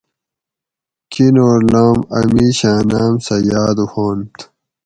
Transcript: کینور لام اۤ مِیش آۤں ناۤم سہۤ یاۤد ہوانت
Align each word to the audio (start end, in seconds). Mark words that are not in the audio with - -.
کینور 1.11 1.59
لام 1.71 1.97
اۤ 2.17 2.25
مِیش 2.35 2.59
آۤں 2.71 2.81
ناۤم 2.91 3.13
سہۤ 3.25 3.39
یاۤد 3.49 3.77
ہوانت 3.91 4.33